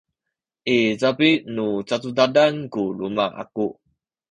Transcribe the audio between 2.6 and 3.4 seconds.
ku luma’